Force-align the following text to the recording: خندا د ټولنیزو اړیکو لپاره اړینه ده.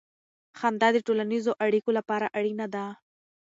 خندا 0.59 0.87
د 0.93 0.97
ټولنیزو 1.07 1.51
اړیکو 1.65 1.89
لپاره 1.97 2.31
اړینه 2.37 2.65
ده. 2.73 2.85